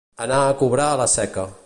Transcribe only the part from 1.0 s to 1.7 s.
la Seca.